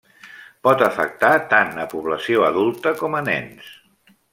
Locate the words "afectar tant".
0.85-1.71